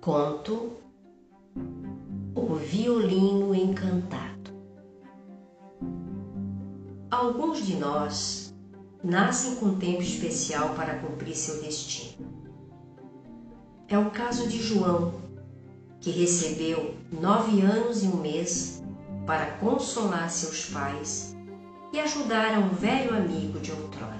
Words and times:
Conto 0.00 0.78
O 2.34 2.54
Violino 2.54 3.54
Encantado. 3.54 4.50
Alguns 7.10 7.66
de 7.66 7.76
nós 7.76 8.54
nascem 9.04 9.56
com 9.56 9.76
tempo 9.76 10.00
especial 10.00 10.70
para 10.70 11.00
cumprir 11.00 11.36
seu 11.36 11.60
destino. 11.60 12.26
É 13.88 13.98
o 13.98 14.10
caso 14.10 14.48
de 14.48 14.62
João, 14.62 15.20
que 16.00 16.10
recebeu 16.10 16.94
nove 17.12 17.60
anos 17.60 18.02
e 18.02 18.06
um 18.06 18.16
mês 18.16 18.82
para 19.26 19.50
consolar 19.56 20.30
seus 20.30 20.64
pais 20.70 21.36
e 21.92 22.00
ajudar 22.00 22.54
a 22.54 22.58
um 22.58 22.70
velho 22.70 23.14
amigo 23.14 23.60
de 23.60 23.70
outrora. 23.70 24.16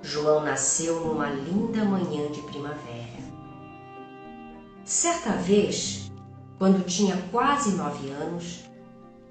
João 0.00 0.42
nasceu 0.42 1.04
numa 1.04 1.28
linda 1.28 1.84
manhã 1.84 2.32
de 2.32 2.40
primavera. 2.44 3.19
Certa 4.90 5.34
vez, 5.34 6.10
quando 6.58 6.84
tinha 6.84 7.16
quase 7.30 7.76
nove 7.76 8.10
anos, 8.10 8.64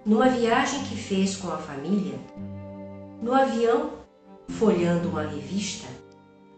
numa 0.06 0.30
viagem 0.30 0.86
que 0.86 0.96
fez 0.96 1.36
com 1.36 1.50
a 1.50 1.58
família, 1.58 2.18
no 3.22 3.34
avião, 3.34 3.92
folhando 4.48 5.10
uma 5.10 5.24
revista, 5.24 5.86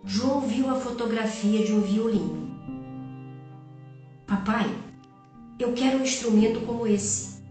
João 0.05 0.41
viu 0.41 0.69
a 0.69 0.75
fotografia 0.75 1.65
de 1.65 1.73
um 1.73 1.81
violino. 1.81 2.51
Papai, 4.27 4.69
eu 5.57 5.73
quero 5.73 5.97
um 5.97 6.03
instrumento 6.03 6.63
como 6.67 6.85
esse, 6.85 7.43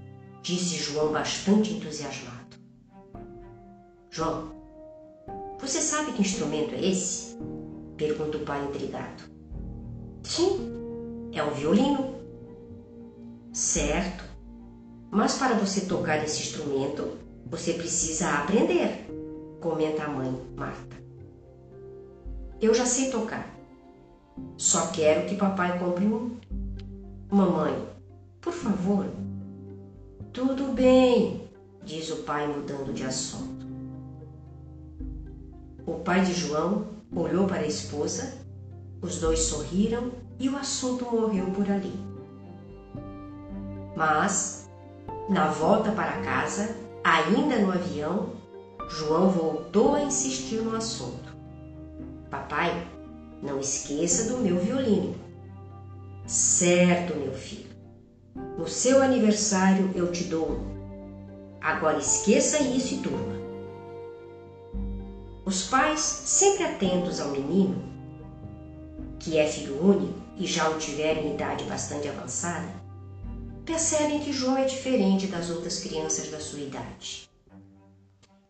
disse 0.43 0.77
João 0.77 1.11
bastante 1.11 1.73
entusiasmado. 1.73 2.57
João, 4.09 4.53
você 5.59 5.81
sabe 5.81 6.13
que 6.13 6.23
instrumento 6.23 6.77
é 6.77 6.91
esse? 6.91 7.37
pergunta 7.97 8.39
o 8.39 8.45
pai 8.45 8.65
intrigado. 8.67 9.25
Sim, 10.23 10.80
é 11.33 11.43
o 11.43 11.51
violino. 11.51 12.15
Certo. 13.53 14.25
Mas 15.11 15.37
para 15.37 15.55
você 15.55 15.83
tocar 15.83 16.23
esse 16.23 16.43
instrumento, 16.43 17.19
você 17.47 17.73
precisa 17.73 18.31
aprender, 18.31 19.07
comenta 19.61 20.05
a 20.05 20.09
mãe, 20.09 20.33
Marta. 20.57 20.97
Eu 22.61 22.73
já 22.73 22.87
sei 22.87 23.11
tocar. 23.11 23.53
Só 24.57 24.89
quero 24.89 25.27
que 25.27 25.35
papai 25.35 25.79
compre 25.79 26.07
um. 26.07 26.37
Mamãe, 27.29 27.89
por 28.41 28.53
favor. 28.53 29.07
Tudo 30.33 30.73
bem, 30.73 31.49
diz 31.83 32.11
o 32.11 32.19
pai 32.19 32.47
mudando 32.47 32.93
de 32.93 33.05
assunto. 33.05 33.67
O 35.85 35.95
pai 35.95 36.25
de 36.25 36.33
João 36.33 36.87
olhou 37.15 37.49
para 37.49 37.63
a 37.63 37.67
esposa, 37.67 38.35
os 39.03 39.19
dois 39.19 39.41
sorriram 39.41 40.13
e 40.41 40.49
o 40.49 40.57
assunto 40.57 41.05
morreu 41.05 41.51
por 41.51 41.71
ali. 41.71 41.93
Mas, 43.95 44.71
na 45.29 45.49
volta 45.49 45.93
para 45.93 46.23
casa, 46.23 46.77
ainda 47.05 47.59
no 47.59 47.71
avião, 47.71 48.31
João 48.89 49.29
voltou 49.29 49.95
a 49.95 50.03
insistir 50.03 50.63
no 50.63 50.75
assunto. 50.75 51.37
Papai, 52.31 52.89
não 53.43 53.61
esqueça 53.61 54.33
do 54.33 54.39
meu 54.39 54.59
violino. 54.59 55.15
Certo, 56.27 57.15
meu 57.15 57.35
filho. 57.35 57.69
No 58.57 58.67
seu 58.67 59.03
aniversário 59.03 59.91
eu 59.95 60.11
te 60.11 60.25
dou. 60.25 60.61
Agora 61.61 61.99
esqueça 61.99 62.63
isso 62.63 62.95
e 62.95 62.97
durma. 62.99 63.41
Os 65.45 65.69
pais, 65.69 66.01
sempre 66.01 66.65
atentos 66.65 67.21
ao 67.21 67.31
menino, 67.31 67.83
que 69.19 69.37
é 69.37 69.47
filho 69.47 69.85
único 69.85 70.20
e 70.41 70.47
já 70.47 70.71
o 70.71 70.79
tiver 70.79 71.19
em 71.19 71.35
idade 71.35 71.65
bastante 71.65 72.09
avançada, 72.09 72.69
percebem 73.65 74.21
que 74.21 74.33
João 74.33 74.57
é 74.57 74.65
diferente 74.65 75.27
das 75.27 75.51
outras 75.51 75.81
crianças 75.81 76.31
da 76.31 76.41
sua 76.41 76.61
idade. 76.61 77.29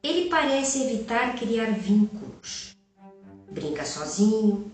Ele 0.00 0.31
parece 0.31 0.84
evitar 0.84 1.34
criar 1.34 1.72
vínculos. 1.72 2.76
Brinca 3.50 3.84
sozinho, 3.84 4.70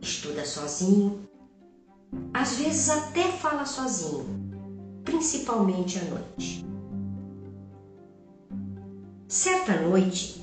estuda 0.00 0.46
sozinho, 0.46 1.28
às 2.32 2.56
vezes 2.56 2.88
até 2.88 3.30
fala 3.30 3.66
sozinho, 3.66 4.24
principalmente 5.04 5.98
à 5.98 6.04
noite. 6.04 6.64
Certa 9.28 9.78
noite, 9.82 10.42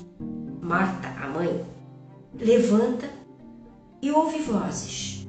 Marta, 0.62 1.08
a 1.08 1.28
mãe, 1.28 1.66
levanta 2.38 3.10
e 4.00 4.12
ouve 4.12 4.38
vozes. 4.38 5.23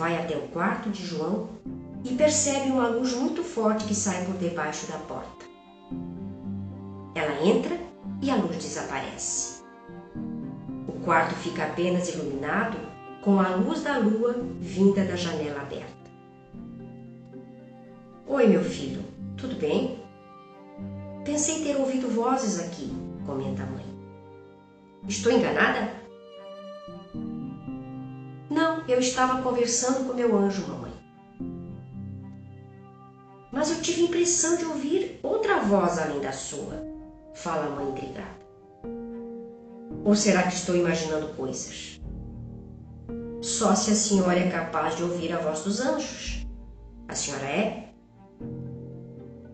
Vai 0.00 0.16
até 0.16 0.34
o 0.34 0.48
quarto 0.48 0.88
de 0.88 1.04
João 1.04 1.50
e 2.02 2.14
percebe 2.14 2.70
uma 2.70 2.88
luz 2.88 3.12
muito 3.12 3.44
forte 3.44 3.84
que 3.84 3.94
sai 3.94 4.24
por 4.24 4.34
debaixo 4.38 4.90
da 4.90 4.96
porta. 4.96 5.44
Ela 7.14 7.46
entra 7.46 7.78
e 8.22 8.30
a 8.30 8.36
luz 8.36 8.56
desaparece. 8.56 9.62
O 10.88 10.92
quarto 11.04 11.34
fica 11.34 11.64
apenas 11.64 12.08
iluminado 12.14 12.78
com 13.22 13.38
a 13.38 13.54
luz 13.56 13.82
da 13.82 13.98
lua 13.98 14.42
vinda 14.58 15.04
da 15.04 15.16
janela 15.16 15.60
aberta. 15.60 16.10
Oi, 18.26 18.46
meu 18.46 18.64
filho, 18.64 19.04
tudo 19.36 19.56
bem? 19.56 20.02
Pensei 21.26 21.62
ter 21.62 21.76
ouvido 21.76 22.08
vozes 22.08 22.58
aqui, 22.58 22.90
comenta 23.26 23.64
a 23.64 23.66
mãe. 23.66 23.84
Estou 25.06 25.30
enganada? 25.30 25.99
Eu 28.90 28.98
estava 28.98 29.40
conversando 29.40 30.04
com 30.04 30.14
meu 30.14 30.36
anjo, 30.36 30.66
mamãe. 30.66 30.92
Mas 33.52 33.70
eu 33.70 33.80
tive 33.80 34.00
a 34.00 34.04
impressão 34.06 34.56
de 34.56 34.64
ouvir 34.64 35.20
outra 35.22 35.60
voz 35.60 35.96
além 35.96 36.20
da 36.20 36.32
sua, 36.32 36.74
fala 37.32 37.66
a 37.66 37.70
mãe 37.70 37.88
intrigada. 37.88 38.40
Ou 40.04 40.16
será 40.16 40.42
que 40.42 40.54
estou 40.54 40.74
imaginando 40.74 41.28
coisas? 41.34 42.00
Só 43.40 43.76
se 43.76 43.92
a 43.92 43.94
senhora 43.94 44.40
é 44.40 44.50
capaz 44.50 44.96
de 44.96 45.04
ouvir 45.04 45.32
a 45.34 45.38
voz 45.38 45.60
dos 45.60 45.80
anjos. 45.80 46.44
A 47.06 47.14
senhora 47.14 47.44
é? 47.44 47.92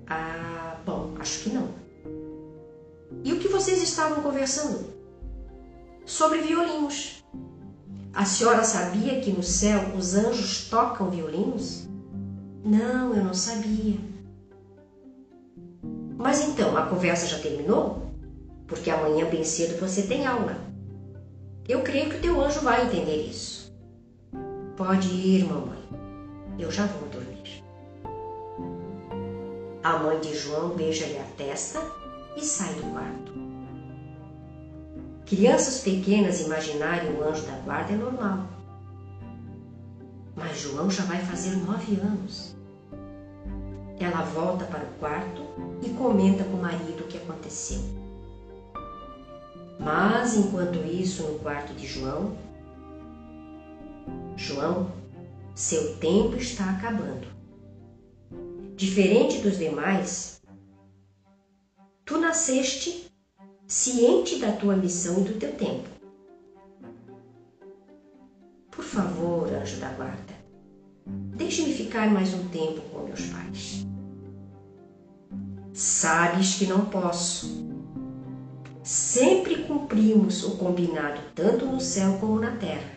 Ah, 0.06 0.80
bom, 0.86 1.14
acho 1.18 1.42
que 1.42 1.50
não. 1.50 1.68
E 3.22 3.34
o 3.34 3.38
que 3.38 3.48
vocês 3.48 3.82
estavam 3.82 4.22
conversando? 4.22 4.94
Sobre 6.06 6.40
violinos. 6.40 7.22
A 8.16 8.24
senhora 8.24 8.64
sabia 8.64 9.20
que 9.20 9.30
no 9.30 9.42
céu 9.42 9.94
os 9.94 10.14
anjos 10.14 10.70
tocam 10.70 11.10
violinos? 11.10 11.86
Não, 12.64 13.14
eu 13.14 13.22
não 13.22 13.34
sabia. 13.34 13.98
Mas 16.16 16.40
então, 16.48 16.78
a 16.78 16.86
conversa 16.86 17.26
já 17.26 17.38
terminou? 17.38 18.10
Porque 18.66 18.88
amanhã 18.88 19.28
bem 19.28 19.44
cedo 19.44 19.78
você 19.78 20.04
tem 20.04 20.26
aula. 20.26 20.56
Eu 21.68 21.82
creio 21.82 22.08
que 22.08 22.16
o 22.16 22.20
teu 22.22 22.40
anjo 22.42 22.60
vai 22.60 22.86
entender 22.86 23.16
isso. 23.16 23.70
Pode 24.78 25.08
ir, 25.08 25.44
mamãe. 25.44 25.84
Eu 26.58 26.70
já 26.70 26.86
vou 26.86 27.06
dormir. 27.10 27.62
A 29.84 29.98
mãe 29.98 30.18
de 30.20 30.34
João 30.34 30.70
beija-lhe 30.70 31.18
a 31.18 31.36
testa 31.36 31.82
e 32.34 32.42
sai 32.42 32.72
do 32.72 32.92
quarto. 32.92 33.45
Crianças 35.26 35.80
pequenas 35.80 36.40
imaginarem 36.40 37.12
o 37.12 37.24
anjo 37.24 37.42
da 37.42 37.56
guarda 37.58 37.92
é 37.92 37.96
normal. 37.96 38.46
Mas 40.36 40.60
João 40.60 40.88
já 40.88 41.02
vai 41.02 41.18
fazer 41.18 41.56
nove 41.56 41.96
anos. 41.96 42.54
Ela 43.98 44.22
volta 44.22 44.64
para 44.66 44.84
o 44.84 44.98
quarto 45.00 45.42
e 45.84 45.88
comenta 45.90 46.44
com 46.44 46.58
o 46.58 46.62
marido 46.62 47.02
o 47.02 47.08
que 47.08 47.16
aconteceu. 47.16 47.80
Mas 49.80 50.36
enquanto 50.36 50.78
isso, 50.86 51.24
no 51.24 51.40
quarto 51.40 51.74
de 51.74 51.88
João, 51.88 52.36
João, 54.36 54.92
seu 55.56 55.96
tempo 55.96 56.36
está 56.36 56.70
acabando. 56.70 57.26
Diferente 58.76 59.38
dos 59.38 59.58
demais, 59.58 60.40
tu 62.04 62.16
nasceste 62.18 63.10
ciente 63.68 64.38
da 64.38 64.52
tua 64.52 64.76
missão 64.76 65.20
e 65.20 65.24
do 65.24 65.34
teu 65.40 65.52
tempo. 65.52 65.88
Por 68.70 68.84
favor, 68.84 69.52
anjo 69.52 69.80
da 69.80 69.88
guarda, 69.88 70.34
deixe-me 71.04 71.74
ficar 71.74 72.08
mais 72.08 72.32
um 72.32 72.46
tempo 72.48 72.80
com 72.82 73.04
meus 73.04 73.26
pais. 73.26 73.86
Sabes 75.72 76.54
que 76.54 76.66
não 76.66 76.86
posso. 76.86 77.66
Sempre 78.84 79.64
cumprimos 79.64 80.44
o 80.44 80.56
combinado 80.58 81.20
tanto 81.34 81.66
no 81.66 81.80
céu 81.80 82.18
como 82.20 82.38
na 82.38 82.52
terra. 82.52 82.96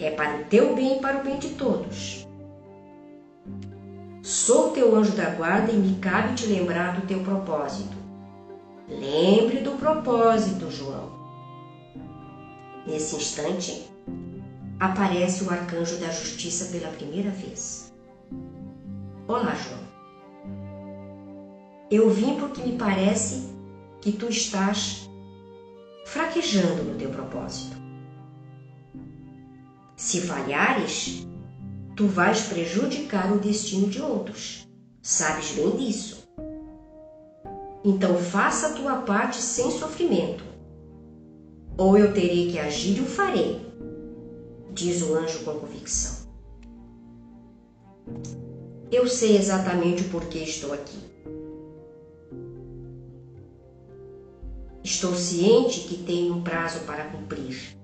É 0.00 0.10
para 0.10 0.40
o 0.40 0.44
teu 0.46 0.74
bem 0.74 0.96
e 0.96 1.00
para 1.00 1.20
o 1.20 1.22
bem 1.22 1.38
de 1.38 1.50
todos. 1.50 2.26
Sou 4.20 4.72
teu 4.72 4.96
anjo 4.96 5.12
da 5.12 5.30
guarda 5.30 5.70
e 5.70 5.76
me 5.76 5.96
cabe 6.00 6.34
te 6.34 6.46
lembrar 6.46 7.00
do 7.00 7.06
teu 7.06 7.22
propósito 7.22 7.95
Lembre 8.88 9.62
do 9.62 9.72
propósito, 9.72 10.70
João. 10.70 11.10
Nesse 12.86 13.16
instante, 13.16 13.90
aparece 14.78 15.42
o 15.42 15.50
arcanjo 15.50 15.98
da 15.98 16.08
justiça 16.12 16.66
pela 16.66 16.92
primeira 16.92 17.30
vez. 17.30 17.92
Olá, 19.26 19.56
João. 19.56 19.80
Eu 21.90 22.10
vim 22.10 22.38
porque 22.38 22.62
me 22.62 22.78
parece 22.78 23.52
que 24.00 24.12
tu 24.12 24.28
estás 24.28 25.10
fraquejando 26.04 26.84
no 26.84 26.96
teu 26.96 27.10
propósito. 27.10 27.76
Se 29.96 30.20
falhares, 30.20 31.26
tu 31.96 32.06
vais 32.06 32.42
prejudicar 32.42 33.32
o 33.32 33.40
destino 33.40 33.88
de 33.88 34.00
outros. 34.00 34.68
Sabes 35.02 35.52
bem 35.52 35.76
disso. 35.76 36.25
Então 37.88 38.16
faça 38.16 38.66
a 38.66 38.72
tua 38.72 38.96
parte 39.02 39.36
sem 39.36 39.70
sofrimento. 39.70 40.42
Ou 41.78 41.96
eu 41.96 42.12
terei 42.12 42.50
que 42.50 42.58
agir 42.58 42.98
e 42.98 43.00
o 43.00 43.06
farei, 43.06 43.64
diz 44.72 45.02
o 45.02 45.14
anjo 45.14 45.44
com 45.44 45.60
convicção. 45.60 46.26
Eu 48.90 49.06
sei 49.06 49.36
exatamente 49.36 50.02
o 50.02 50.08
porquê 50.08 50.38
estou 50.38 50.72
aqui. 50.72 50.98
Estou 54.82 55.14
ciente 55.14 55.82
que 55.82 55.98
tenho 55.98 56.34
um 56.34 56.42
prazo 56.42 56.80
para 56.80 57.08
cumprir. 57.10 57.78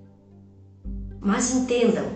Mas 1.21 1.55
entendam, 1.55 2.11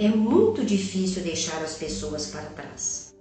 é 0.00 0.08
muito 0.08 0.64
difícil 0.64 1.22
deixar 1.22 1.62
as 1.62 1.74
pessoas 1.74 2.26
para 2.26 2.46
trás. 2.46 3.11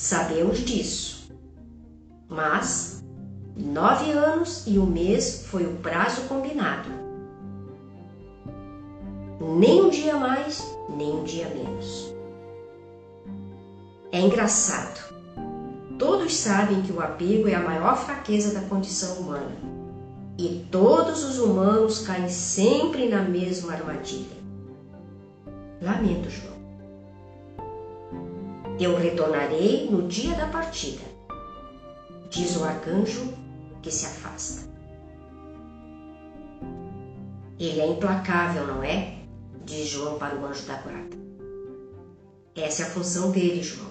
Sabemos 0.00 0.60
disso, 0.60 1.30
mas 2.26 3.04
nove 3.54 4.10
anos 4.12 4.66
e 4.66 4.78
um 4.78 4.86
mês 4.86 5.44
foi 5.44 5.66
o 5.66 5.76
prazo 5.76 6.22
combinado. 6.22 6.88
Nem 9.58 9.82
um 9.82 9.90
dia 9.90 10.16
mais, 10.16 10.74
nem 10.88 11.16
um 11.16 11.22
dia 11.22 11.50
menos. 11.50 12.14
É 14.10 14.20
engraçado. 14.20 15.14
Todos 15.98 16.34
sabem 16.34 16.80
que 16.80 16.92
o 16.92 17.02
apego 17.02 17.46
é 17.46 17.54
a 17.54 17.62
maior 17.62 17.94
fraqueza 17.98 18.58
da 18.58 18.66
condição 18.66 19.16
humana 19.16 19.54
e 20.38 20.66
todos 20.72 21.22
os 21.24 21.38
humanos 21.38 22.06
caem 22.06 22.30
sempre 22.30 23.06
na 23.06 23.20
mesma 23.20 23.74
armadilha. 23.74 24.40
Lamento, 25.82 26.30
João. 26.30 26.59
Eu 28.80 28.96
retornarei 28.96 29.90
no 29.90 30.08
dia 30.08 30.34
da 30.34 30.48
partida, 30.48 31.04
diz 32.30 32.56
o 32.56 32.64
arcanjo 32.64 33.34
que 33.82 33.90
se 33.90 34.06
afasta. 34.06 34.70
Ele 37.58 37.80
é 37.80 37.86
implacável, 37.86 38.66
não 38.66 38.82
é? 38.82 39.18
Diz 39.66 39.86
João 39.86 40.18
para 40.18 40.34
o 40.34 40.46
anjo 40.46 40.66
da 40.66 40.80
guarda. 40.80 41.16
Essa 42.56 42.84
é 42.84 42.86
a 42.86 42.90
função 42.90 43.30
dele, 43.30 43.62
João. 43.62 43.90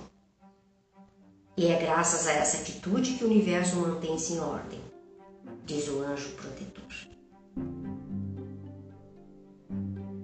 E 1.56 1.68
é 1.68 1.80
graças 1.80 2.28
a 2.28 2.32
essa 2.32 2.58
atitude 2.58 3.14
que 3.14 3.24
o 3.24 3.28
universo 3.28 3.76
mantém-se 3.76 4.34
em 4.34 4.40
ordem 4.40 4.90
diz 5.70 5.88
o 5.88 6.02
anjo 6.02 6.30
protetor. 6.30 6.84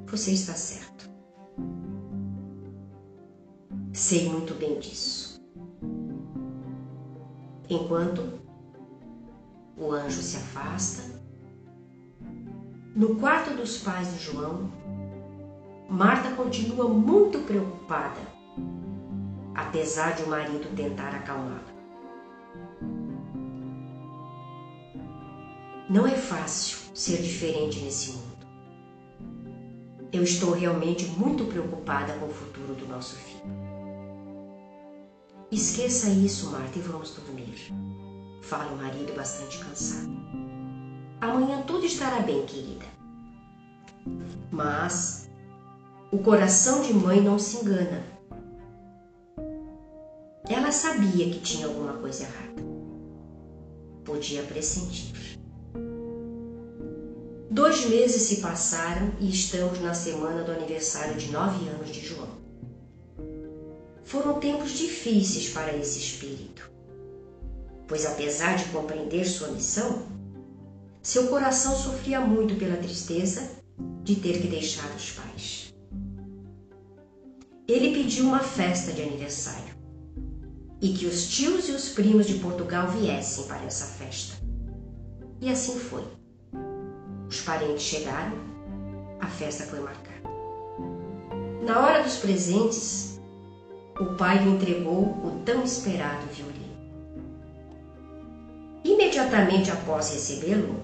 Você 0.07 0.31
está 0.31 0.55
certo. 0.55 0.94
Sei 3.95 4.27
muito 4.27 4.53
bem 4.55 4.77
disso. 4.77 5.41
Enquanto 7.69 8.41
o 9.77 9.89
anjo 9.89 10.21
se 10.21 10.35
afasta, 10.35 11.01
no 12.93 13.15
quarto 13.15 13.55
dos 13.55 13.77
pais 13.77 14.11
de 14.11 14.19
João, 14.19 14.69
Marta 15.89 16.31
continua 16.31 16.89
muito 16.89 17.39
preocupada, 17.39 18.19
apesar 19.55 20.13
de 20.15 20.23
o 20.23 20.29
marido 20.29 20.75
tentar 20.75 21.15
acalmá-la. 21.15 21.63
Não 25.89 26.05
é 26.05 26.17
fácil 26.17 26.93
ser 26.93 27.21
diferente 27.21 27.79
nesse 27.79 28.11
mundo. 28.11 28.45
Eu 30.11 30.21
estou 30.21 30.51
realmente 30.51 31.05
muito 31.17 31.45
preocupada 31.45 32.11
com 32.15 32.25
o 32.25 32.33
futuro 32.33 32.73
do 32.75 32.85
nosso 32.89 33.15
filho. 33.15 33.84
Esqueça 35.51 36.09
isso, 36.09 36.49
Marta, 36.51 36.79
e 36.79 36.81
vamos 36.81 37.11
dormir. 37.11 37.71
Fala 38.41 38.71
o 38.73 38.77
marido 38.77 39.13
bastante 39.15 39.59
cansado. 39.59 40.09
Amanhã 41.21 41.61
tudo 41.63 41.85
estará 41.85 42.19
bem, 42.19 42.45
querida. 42.45 42.85
Mas 44.51 45.29
o 46.11 46.17
coração 46.17 46.81
de 46.81 46.93
mãe 46.93 47.21
não 47.21 47.37
se 47.37 47.57
engana. 47.57 48.03
Ela 50.49 50.71
sabia 50.71 51.29
que 51.29 51.39
tinha 51.39 51.67
alguma 51.67 51.93
coisa 51.93 52.23
errada. 52.23 52.61
Podia 54.03 54.43
pressentir. 54.43 55.39
Dois 57.49 57.85
meses 57.87 58.23
se 58.23 58.41
passaram 58.41 59.11
e 59.19 59.29
estamos 59.29 59.79
na 59.79 59.93
semana 59.93 60.43
do 60.43 60.51
aniversário 60.51 61.15
de 61.15 61.31
nove 61.31 61.67
anos 61.69 61.89
de 61.89 62.01
João. 62.01 62.44
Foram 64.05 64.39
tempos 64.39 64.71
difíceis 64.71 65.49
para 65.49 65.75
esse 65.75 65.97
espírito, 65.97 66.71
pois 67.87 68.05
apesar 68.05 68.55
de 68.55 68.65
compreender 68.65 69.25
sua 69.25 69.47
missão, 69.47 70.03
seu 71.01 71.27
coração 71.27 71.75
sofria 71.75 72.21
muito 72.21 72.55
pela 72.55 72.77
tristeza 72.77 73.49
de 74.03 74.15
ter 74.15 74.39
que 74.39 74.47
deixar 74.47 74.87
os 74.95 75.09
pais. 75.11 75.73
Ele 77.67 77.95
pediu 77.95 78.25
uma 78.25 78.41
festa 78.41 78.91
de 78.91 79.01
aniversário 79.01 79.73
e 80.79 80.93
que 80.93 81.07
os 81.07 81.27
tios 81.27 81.67
e 81.67 81.71
os 81.71 81.89
primos 81.89 82.27
de 82.27 82.35
Portugal 82.35 82.87
viessem 82.87 83.45
para 83.45 83.63
essa 83.65 83.85
festa. 83.85 84.35
E 85.41 85.49
assim 85.49 85.79
foi. 85.79 86.05
Os 87.27 87.41
parentes 87.41 87.81
chegaram, 87.81 88.37
a 89.19 89.27
festa 89.27 89.63
foi 89.63 89.79
marcada. 89.79 90.29
Na 91.65 91.79
hora 91.79 92.03
dos 92.03 92.17
presentes, 92.17 93.14
o 93.99 94.05
pai 94.15 94.43
lhe 94.43 94.51
entregou 94.51 95.03
o 95.03 95.41
tão 95.45 95.63
esperado 95.63 96.25
violino. 96.27 96.65
Imediatamente 98.83 99.71
após 99.71 100.11
recebê-lo, 100.11 100.75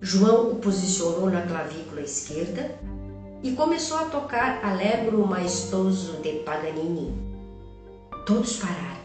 João 0.00 0.52
o 0.52 0.54
posicionou 0.56 1.30
na 1.30 1.42
clavícula 1.42 2.00
esquerda 2.00 2.74
e 3.42 3.52
começou 3.52 3.98
a 3.98 4.06
tocar 4.06 4.64
Allegro 4.64 5.26
Maestoso 5.26 6.20
de 6.22 6.40
Paganini. 6.40 7.14
Todos 8.24 8.56
pararam. 8.56 9.02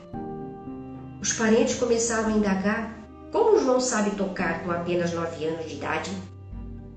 Os 1.22 1.34
parentes 1.34 1.76
começaram 1.76 2.30
a 2.30 2.38
indagar 2.38 2.98
como 3.32 3.60
João 3.60 3.82
sabe 3.82 4.12
tocar 4.12 4.64
com 4.64 4.72
apenas 4.72 5.14
nove 5.14 5.46
anos 5.46 5.66
de 5.66 5.76
idade 5.76 6.12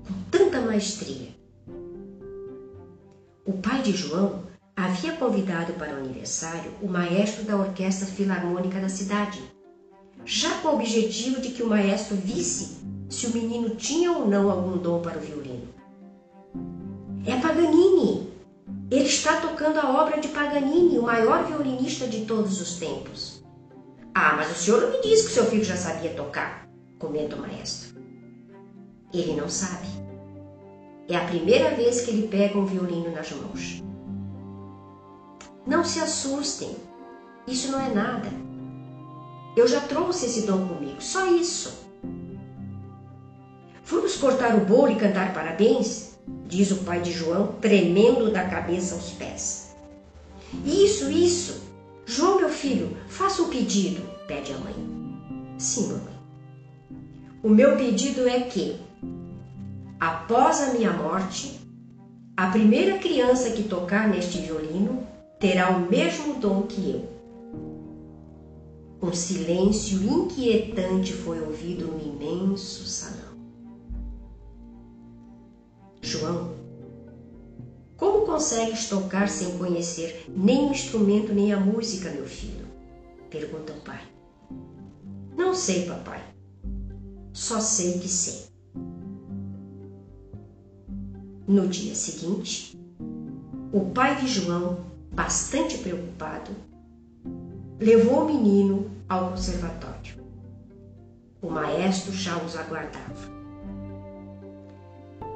com 0.07 0.13
tanta 0.31 0.61
maestria? 0.61 1.29
O 3.45 3.53
pai 3.53 3.81
de 3.81 3.91
João 3.91 4.50
havia 4.83 5.13
convidado 5.13 5.73
para 5.73 5.93
o 5.93 5.97
aniversário 5.97 6.71
o 6.81 6.87
maestro 6.87 7.43
da 7.43 7.55
orquestra 7.55 8.07
filarmônica 8.07 8.79
da 8.79 8.89
cidade, 8.89 9.39
já 10.25 10.49
com 10.59 10.69
o 10.69 10.75
objetivo 10.75 11.39
de 11.39 11.49
que 11.49 11.61
o 11.61 11.67
maestro 11.67 12.15
visse 12.15 12.81
se 13.07 13.27
o 13.27 13.31
menino 13.31 13.75
tinha 13.75 14.11
ou 14.11 14.27
não 14.27 14.49
algum 14.49 14.77
dom 14.77 15.01
para 15.01 15.17
o 15.17 15.21
violino. 15.21 15.67
É 17.25 17.39
Paganini! 17.39 18.31
Ele 18.89 19.05
está 19.05 19.39
tocando 19.39 19.77
a 19.77 20.01
obra 20.01 20.19
de 20.19 20.29
Paganini, 20.29 20.97
o 20.97 21.03
maior 21.03 21.45
violinista 21.45 22.07
de 22.07 22.25
todos 22.25 22.59
os 22.59 22.75
tempos. 22.75 23.43
Ah, 24.13 24.33
mas 24.35 24.51
o 24.51 24.55
senhor 24.55 24.81
não 24.81 24.91
me 24.91 25.01
disse 25.01 25.27
que 25.27 25.33
seu 25.33 25.45
filho 25.45 25.63
já 25.63 25.77
sabia 25.77 26.11
tocar, 26.11 26.67
comenta 26.97 27.35
o 27.35 27.39
maestro. 27.39 28.01
Ele 29.13 29.33
não 29.33 29.47
sabe. 29.47 29.87
É 31.07 31.15
a 31.15 31.25
primeira 31.25 31.75
vez 31.75 32.01
que 32.01 32.11
ele 32.11 32.27
pega 32.27 32.57
um 32.57 32.65
violino 32.65 33.11
nas 33.11 33.31
mãos. 33.31 33.81
Não 35.65 35.83
se 35.83 35.99
assustem, 35.99 36.75
isso 37.47 37.71
não 37.71 37.79
é 37.79 37.93
nada. 37.93 38.29
Eu 39.55 39.67
já 39.67 39.81
trouxe 39.81 40.25
esse 40.25 40.41
dom 40.43 40.67
comigo, 40.67 41.01
só 41.01 41.27
isso. 41.27 41.87
Vamos 43.83 44.15
cortar 44.15 44.55
o 44.55 44.65
bolo 44.65 44.91
e 44.91 44.95
cantar 44.95 45.33
parabéns? 45.33 46.17
Diz 46.47 46.71
o 46.71 46.77
pai 46.77 47.01
de 47.01 47.11
João, 47.11 47.55
tremendo 47.59 48.31
da 48.31 48.47
cabeça 48.47 48.95
aos 48.95 49.11
pés. 49.11 49.75
Isso, 50.65 51.11
isso! 51.11 51.61
João, 52.05 52.39
meu 52.39 52.49
filho, 52.49 52.97
faça 53.07 53.41
um 53.41 53.49
pedido, 53.49 54.01
pede 54.27 54.51
a 54.53 54.57
mãe. 54.57 54.75
Sim, 55.57 55.87
mamãe. 55.87 56.21
O 57.43 57.49
meu 57.49 57.77
pedido 57.77 58.27
é 58.27 58.41
que, 58.41 58.79
após 59.99 60.61
a 60.61 60.73
minha 60.73 60.91
morte, 60.91 61.59
a 62.35 62.47
primeira 62.47 62.97
criança 62.97 63.51
que 63.51 63.63
tocar 63.63 64.07
neste 64.07 64.39
violino 64.39 65.10
terá 65.41 65.71
o 65.71 65.89
mesmo 65.89 66.39
dom 66.39 66.61
que 66.67 66.91
eu. 66.91 67.09
Um 69.01 69.11
silêncio 69.11 70.03
inquietante 70.03 71.13
foi 71.13 71.41
ouvido 71.41 71.87
no 71.87 71.99
imenso 71.99 72.85
salão. 72.85 73.31
João, 75.99 76.53
como 77.97 78.23
consegues 78.27 78.87
tocar 78.87 79.27
sem 79.27 79.57
conhecer 79.57 80.25
nem 80.29 80.67
o 80.67 80.71
instrumento 80.71 81.33
nem 81.33 81.51
a 81.51 81.59
música, 81.59 82.11
meu 82.11 82.27
filho? 82.27 82.67
Pergunta 83.31 83.73
o 83.73 83.81
pai. 83.81 84.01
Não 85.35 85.55
sei, 85.55 85.87
papai. 85.87 86.23
Só 87.33 87.59
sei 87.59 87.97
que 87.97 88.07
sei. 88.07 88.45
No 91.47 91.67
dia 91.67 91.95
seguinte, 91.95 92.79
o 93.73 93.89
pai 93.89 94.21
de 94.21 94.27
João, 94.27 94.90
bastante 95.11 95.77
preocupado, 95.79 96.51
levou 97.79 98.21
o 98.21 98.25
menino 98.25 98.89
ao 99.09 99.31
conservatório. 99.31 100.21
O 101.41 101.49
maestro 101.49 102.13
já 102.13 102.37
os 102.37 102.55
aguardava. 102.55 103.29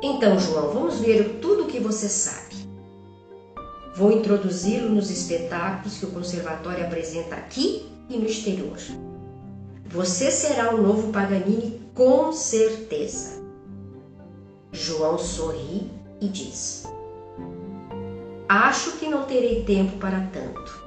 Então, 0.01 0.39
João, 0.39 0.71
vamos 0.71 0.99
ver 0.99 1.39
tudo 1.41 1.63
o 1.63 1.67
que 1.67 1.79
você 1.79 2.07
sabe. 2.07 2.55
Vou 3.95 4.11
introduzi-lo 4.11 4.89
nos 4.89 5.09
espetáculos 5.09 5.97
que 5.97 6.05
o 6.05 6.11
conservatório 6.11 6.85
apresenta 6.85 7.35
aqui 7.35 7.89
e 8.09 8.17
no 8.17 8.25
exterior. 8.25 8.77
Você 9.87 10.29
será 10.29 10.75
o 10.75 10.81
novo 10.81 11.11
Paganini 11.11 11.81
com 11.93 12.31
certeza. 12.31 13.43
João 14.71 15.17
sorri 15.17 15.89
e 16.19 16.27
diz: 16.27 16.85
Acho 18.47 18.97
que 18.97 19.07
não 19.07 19.25
terei 19.25 19.63
tempo 19.63 19.97
para 19.97 20.27
tanto. 20.27 20.83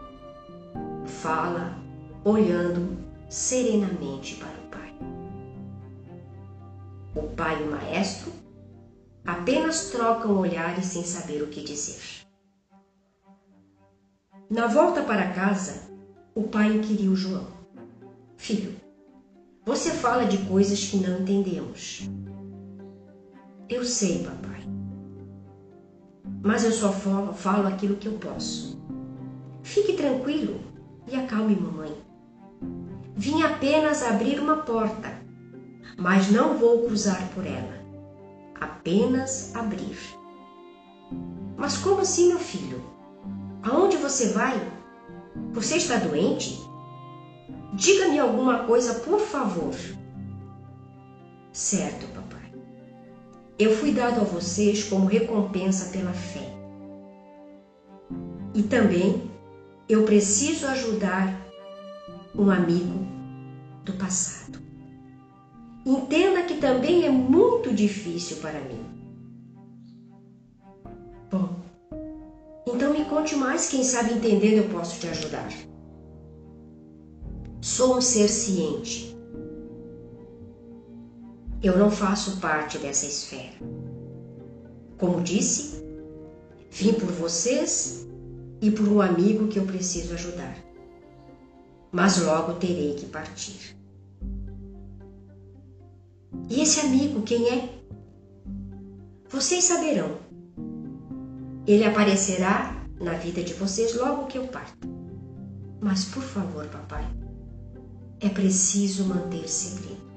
Fala, 1.06 1.76
olhando 2.24 2.96
serenamente 3.28 4.36
para 4.36 4.48
o 4.48 4.68
pai. 4.70 4.94
O 7.16 7.22
pai 7.34 7.60
e 7.60 7.64
o 7.64 7.70
maestro 7.70 8.32
apenas 9.26 9.90
trocam 9.90 10.38
olhares 10.38 10.86
sem 10.86 11.02
saber 11.02 11.42
o 11.42 11.48
que 11.48 11.64
dizer. 11.64 12.24
Na 14.48 14.66
volta 14.66 15.02
para 15.02 15.32
casa, 15.32 15.82
o 16.34 16.44
pai 16.44 16.68
inquiriu 16.68 17.16
João: 17.16 17.48
Filho, 18.36 18.76
você 19.64 19.90
fala 19.90 20.26
de 20.26 20.38
coisas 20.46 20.84
que 20.84 20.96
não 20.96 21.20
entendemos. 21.20 22.08
Eu 23.68 23.84
sei, 23.84 24.24
papai. 24.24 24.57
Mas 26.42 26.64
eu 26.64 26.72
só 26.72 26.92
falo 26.92 27.66
aquilo 27.66 27.96
que 27.96 28.06
eu 28.06 28.12
posso. 28.12 28.80
Fique 29.62 29.94
tranquilo 29.94 30.60
e 31.06 31.16
acalme 31.16 31.56
mamãe. 31.56 31.92
Vim 33.16 33.42
apenas 33.42 34.02
abrir 34.02 34.38
uma 34.38 34.58
porta, 34.58 35.22
mas 35.96 36.30
não 36.30 36.56
vou 36.56 36.84
cruzar 36.84 37.28
por 37.34 37.44
ela 37.44 37.78
apenas 38.60 39.54
abrir. 39.54 39.96
Mas 41.56 41.76
como 41.76 42.00
assim, 42.00 42.28
meu 42.28 42.38
filho? 42.38 42.82
Aonde 43.62 43.96
você 43.96 44.28
vai? 44.28 44.54
Você 45.52 45.76
está 45.76 45.96
doente? 45.96 46.58
Diga-me 47.74 48.18
alguma 48.18 48.64
coisa, 48.64 48.94
por 49.00 49.20
favor. 49.20 49.74
Certo, 51.52 52.06
papai. 52.14 52.37
Eu 53.58 53.72
fui 53.72 53.90
dado 53.90 54.20
a 54.20 54.24
vocês 54.24 54.84
como 54.84 55.06
recompensa 55.06 55.90
pela 55.90 56.12
fé. 56.12 56.48
E 58.54 58.62
também 58.62 59.28
eu 59.88 60.04
preciso 60.04 60.66
ajudar 60.66 61.44
um 62.36 62.48
amigo 62.50 63.04
do 63.84 63.94
passado. 63.94 64.60
Entenda 65.84 66.44
que 66.44 66.58
também 66.58 67.04
é 67.04 67.10
muito 67.10 67.74
difícil 67.74 68.36
para 68.36 68.60
mim. 68.60 68.84
Bom, 71.28 71.56
então 72.66 72.92
me 72.92 73.06
conte 73.06 73.34
mais, 73.34 73.68
quem 73.68 73.82
sabe 73.82 74.12
entendendo 74.12 74.58
eu 74.58 74.68
posso 74.68 75.00
te 75.00 75.08
ajudar. 75.08 75.48
Sou 77.60 77.96
um 77.96 78.00
ser 78.00 78.28
ciente. 78.28 79.17
Eu 81.60 81.76
não 81.76 81.90
faço 81.90 82.40
parte 82.40 82.78
dessa 82.78 83.04
esfera. 83.04 83.58
Como 84.96 85.20
disse, 85.20 85.84
vim 86.70 86.92
por 86.92 87.10
vocês 87.10 88.06
e 88.60 88.70
por 88.70 88.86
um 88.88 89.00
amigo 89.00 89.48
que 89.48 89.58
eu 89.58 89.64
preciso 89.64 90.14
ajudar. 90.14 90.56
Mas 91.90 92.22
logo 92.22 92.54
terei 92.54 92.94
que 92.94 93.06
partir. 93.06 93.76
E 96.48 96.60
esse 96.60 96.80
amigo, 96.80 97.22
quem 97.22 97.48
é? 97.48 97.74
Vocês 99.28 99.64
saberão. 99.64 100.16
Ele 101.66 101.84
aparecerá 101.84 102.80
na 103.00 103.14
vida 103.14 103.42
de 103.42 103.54
vocês 103.54 103.96
logo 103.96 104.26
que 104.26 104.38
eu 104.38 104.46
parto. 104.46 104.88
Mas 105.80 106.04
por 106.04 106.22
favor, 106.22 106.66
papai, 106.66 107.04
é 108.20 108.28
preciso 108.28 109.04
manter 109.04 109.48
segredo. 109.48 110.07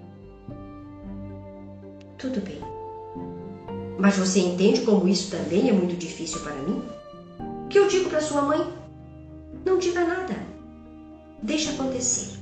Tudo 2.22 2.40
bem. 2.42 2.62
Mas 3.98 4.16
você 4.16 4.42
entende 4.42 4.82
como 4.82 5.08
isso 5.08 5.32
também 5.32 5.70
é 5.70 5.74
muito 5.74 5.96
difícil 5.98 6.40
para 6.42 6.54
mim? 6.54 6.84
O 7.66 7.68
que 7.68 7.80
eu 7.80 7.88
digo 7.88 8.12
para 8.12 8.22
sua 8.22 8.44
mãe? 8.44 8.72
Não 9.66 9.80
diga 9.80 10.06
nada. 10.06 10.36
Deixa 11.42 11.72
acontecer. 11.72 12.38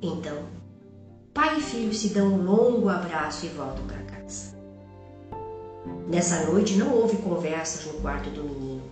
Então, 0.00 0.38
pai 1.34 1.58
e 1.58 1.60
filho 1.60 1.92
se 1.92 2.08
dão 2.08 2.28
um 2.28 2.42
longo 2.42 2.88
abraço 2.88 3.44
e 3.44 3.50
voltam 3.50 3.86
para 3.86 4.02
casa. 4.04 4.56
Nessa 6.08 6.46
noite 6.46 6.76
não 6.76 6.94
houve 6.94 7.18
conversas 7.18 7.92
no 7.92 8.00
quarto 8.00 8.30
do 8.30 8.42
menino 8.42 8.82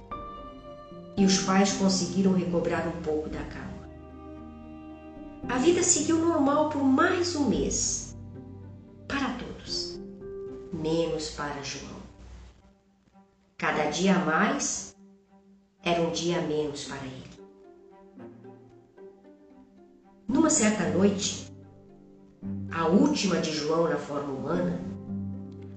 e 1.17 1.25
os 1.25 1.39
pais 1.39 1.73
conseguiram 1.73 2.35
recobrar 2.35 2.87
um 2.87 3.01
pouco 3.03 3.31
da 3.31 3.41
calma. 3.45 3.89
A 5.49 5.57
vida 5.57 5.83
seguiu 5.83 6.19
normal 6.19 6.69
por 6.69 6.85
mais 6.85 7.35
um 7.35 7.49
mês 7.49 8.10
menos 10.73 11.31
para 11.31 11.63
João. 11.63 12.01
Cada 13.57 13.91
dia 13.91 14.17
a 14.17 14.25
mais 14.25 14.97
era 15.83 16.01
um 16.01 16.11
dia 16.11 16.39
a 16.39 16.43
menos 16.43 16.85
para 16.85 17.05
ele. 17.05 17.31
Numa 20.29 20.51
certa 20.51 20.89
noite, 20.89 21.51
a 22.71 22.87
última 22.87 23.39
de 23.39 23.53
João 23.53 23.89
na 23.89 23.97
forma 23.97 24.33
humana, 24.33 24.81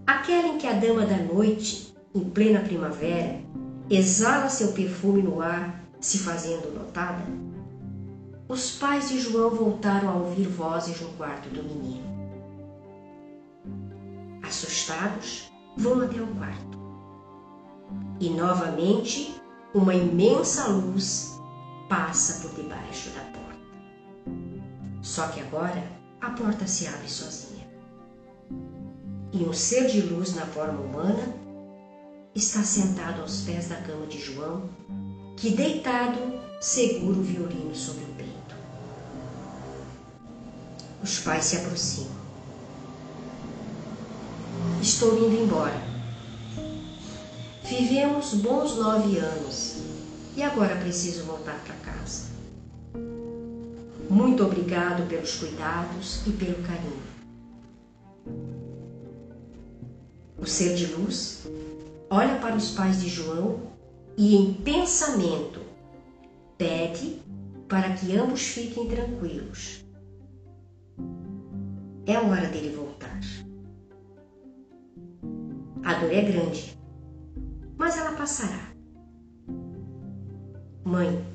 aquela 0.05 0.47
em 0.47 0.57
que 0.57 0.67
a 0.67 0.73
dama 0.73 1.05
da 1.05 1.17
noite, 1.17 1.95
em 2.13 2.23
plena 2.29 2.59
primavera, 2.59 3.41
exala 3.89 4.49
seu 4.49 4.73
perfume 4.73 5.21
no 5.21 5.41
ar, 5.41 5.83
se 5.99 6.19
fazendo 6.19 6.73
notada, 6.73 7.23
os 8.47 8.71
pais 8.71 9.09
de 9.09 9.19
João 9.19 9.49
voltaram 9.49 10.09
a 10.09 10.15
ouvir 10.15 10.47
vozes 10.47 11.01
no 11.01 11.09
quarto 11.13 11.49
do 11.49 11.63
menino. 11.63 12.12
Assustados, 14.53 15.51
vão 15.75 16.03
até 16.03 16.21
o 16.21 16.27
quarto. 16.27 16.77
E 18.19 18.29
novamente 18.29 19.41
uma 19.73 19.95
imensa 19.95 20.67
luz 20.67 21.39
passa 21.89 22.39
por 22.39 22.53
debaixo 22.53 23.09
da 23.09 23.21
porta. 23.21 23.59
Só 25.01 25.27
que 25.29 25.41
agora 25.41 25.83
a 26.21 26.29
porta 26.29 26.67
se 26.67 26.85
abre 26.85 27.09
sozinha. 27.09 27.67
E 29.31 29.43
um 29.43 29.53
ser 29.53 29.87
de 29.87 30.01
luz 30.01 30.35
na 30.35 30.45
forma 30.45 30.79
humana 30.79 31.35
está 32.35 32.61
sentado 32.61 33.21
aos 33.21 33.41
pés 33.41 33.69
da 33.69 33.77
cama 33.77 34.05
de 34.05 34.19
João, 34.19 34.69
que 35.35 35.49
deitado 35.49 36.19
segura 36.61 37.17
o 37.17 37.23
violino 37.23 37.73
sobre 37.73 38.03
o 38.03 38.13
peito. 38.15 38.55
Os 41.01 41.19
pais 41.21 41.45
se 41.45 41.57
aproximam. 41.57 42.22
Estou 44.83 45.17
indo 45.17 45.41
embora. 45.41 45.81
Vivemos 47.63 48.33
bons 48.33 48.75
nove 48.75 49.17
anos 49.17 49.77
e 50.35 50.43
agora 50.43 50.75
preciso 50.75 51.23
voltar 51.23 51.57
para 51.63 51.75
casa. 51.75 52.25
Muito 54.09 54.43
obrigado 54.43 55.07
pelos 55.07 55.35
cuidados 55.35 56.27
e 56.27 56.31
pelo 56.31 56.61
carinho. 56.63 57.01
O 60.37 60.45
ser 60.45 60.75
de 60.75 60.87
luz 60.87 61.47
olha 62.09 62.37
para 62.39 62.57
os 62.57 62.71
pais 62.71 62.99
de 62.99 63.07
João 63.07 63.61
e, 64.17 64.35
em 64.35 64.53
pensamento, 64.53 65.61
pede 66.57 67.21
para 67.69 67.93
que 67.93 68.17
ambos 68.17 68.41
fiquem 68.41 68.89
tranquilos. 68.89 69.81
É 72.05 72.17
hora 72.17 72.49
dele 72.49 72.75
voltar. 72.75 73.21
A 75.83 75.93
dor 75.95 76.11
é 76.13 76.21
grande, 76.21 76.79
mas 77.77 77.97
ela 77.97 78.13
passará. 78.13 78.71
Mãe, 80.85 81.33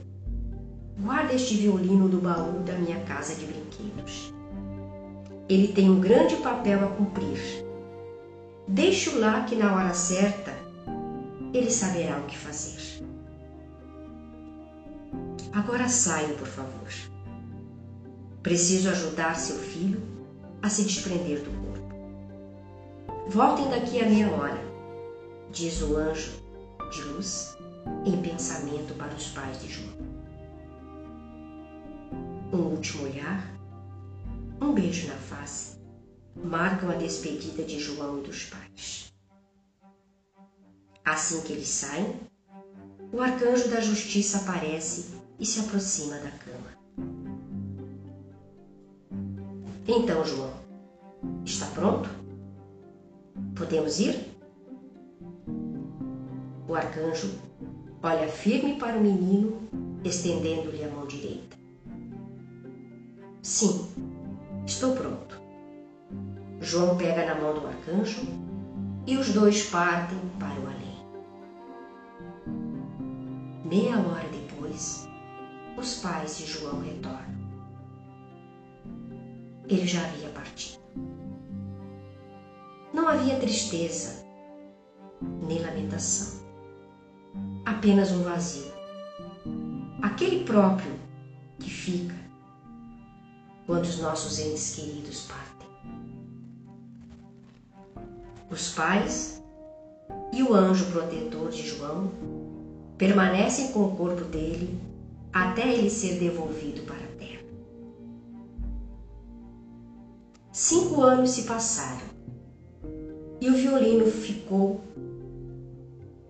Guarda 1.01 1.33
este 1.33 1.55
violino 1.55 2.09
do 2.09 2.19
baú 2.21 2.65
da 2.65 2.73
minha 2.73 2.99
casa 3.05 3.33
de 3.37 3.47
brinquedos. 3.47 4.35
Ele 5.49 5.69
tem 5.69 5.89
um 5.89 6.01
grande 6.01 6.37
papel 6.39 6.85
a 6.85 6.89
cumprir. 6.89 7.39
Deixe-o 8.67 9.21
lá 9.21 9.45
que 9.45 9.55
na 9.55 9.77
hora 9.77 9.95
certa 9.95 10.53
ele 11.55 11.71
saberá 11.71 12.19
o 12.19 12.25
que 12.25 12.37
fazer. 12.37 13.07
Agora 15.53 15.89
saiam, 15.89 16.37
por 16.37 16.49
favor. 16.49 16.89
Preciso 18.43 18.89
ajudar 18.91 19.37
seu 19.37 19.57
filho 19.57 20.03
a 20.61 20.69
se 20.69 20.83
desprender 20.83 21.43
do 21.43 21.51
corpo. 21.51 21.68
Voltem 23.31 23.69
daqui 23.69 24.01
a 24.01 24.09
meia 24.09 24.31
hora, 24.31 24.59
diz 25.51 25.83
o 25.83 25.99
anjo 25.99 26.33
de 26.91 27.03
luz 27.03 27.59
em 28.07 28.23
pensamento 28.23 28.95
para 28.95 29.15
os 29.15 29.29
pais 29.29 29.61
de 29.61 29.69
João. 29.69 29.99
Um 32.55 32.75
último 32.75 33.05
olhar, 33.05 33.47
um 34.63 34.73
beijo 34.73 35.09
na 35.09 35.15
face, 35.17 35.77
marcam 36.43 36.89
a 36.89 36.95
despedida 36.95 37.65
de 37.65 37.79
João 37.79 38.21
e 38.21 38.23
dos 38.23 38.45
pais. 38.45 39.13
Assim 41.05 41.43
que 41.43 41.53
eles 41.53 41.69
saem, 41.69 42.19
o 43.13 43.21
arcanjo 43.21 43.69
da 43.69 43.83
justiça 43.83 44.39
aparece 44.39 45.15
e 45.39 45.45
se 45.45 45.61
aproxima 45.61 46.17
da 46.17 46.31
cama. 46.31 46.79
Então, 49.87 50.25
João, 50.25 50.55
está 51.45 51.67
pronto? 51.67 52.28
Podemos 53.55 53.99
ir? 54.01 54.35
O 56.69 56.75
arcanjo 56.75 57.31
olha 58.03 58.29
firme 58.29 58.79
para 58.79 58.97
o 58.97 59.01
menino, 59.01 59.61
estendendo-lhe 60.05 60.85
a 60.85 60.89
mão 60.89 61.07
direita. 61.07 61.57
Sim, 63.43 63.89
estou 64.67 64.95
pronto. 64.95 65.41
João 66.61 66.97
pega 66.97 67.25
na 67.25 67.41
mão 67.41 67.55
do 67.55 67.67
arcanjo 67.67 68.21
e 69.07 69.17
os 69.17 69.33
dois 69.33 69.65
partem 69.71 70.19
para 70.39 70.61
o 70.61 70.67
além. 70.67 70.89
Meia 73.65 73.99
hora 73.99 74.29
depois, 74.29 75.09
os 75.77 75.97
pais 75.97 76.39
de 76.39 76.47
João 76.47 76.81
retornam. 76.81 77.39
Ele 79.69 79.87
já 79.87 80.05
havia 80.05 80.29
partido. 80.31 80.78
Não 83.09 83.15
havia 83.15 83.41
tristeza 83.41 84.23
nem 85.49 85.63
lamentação, 85.63 86.43
apenas 87.65 88.13
um 88.13 88.23
vazio. 88.23 88.71
Aquele 90.03 90.45
próprio 90.45 90.93
que 91.59 91.71
fica 91.71 92.15
quando 93.65 93.85
os 93.85 93.99
nossos 93.99 94.39
entes 94.39 94.75
queridos 94.75 95.23
partem. 95.23 95.69
Os 98.51 98.75
pais 98.75 99.43
e 100.35 100.43
o 100.43 100.53
anjo 100.53 100.93
protetor 100.93 101.49
de 101.49 101.67
João 101.67 102.13
permanecem 102.99 103.73
com 103.73 103.85
o 103.85 103.97
corpo 103.97 104.25
dele 104.25 104.79
até 105.33 105.67
ele 105.67 105.89
ser 105.89 106.21
devolvido 106.21 106.83
para 106.83 107.03
a 107.03 107.17
terra. 107.19 107.43
Cinco 110.53 111.01
anos 111.01 111.31
se 111.31 111.45
passaram 111.45 112.18
e 113.49 113.51
o 113.51 113.55
violino 113.55 114.05
ficou 114.05 114.79